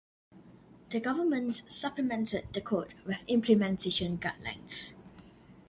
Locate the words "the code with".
2.53-3.23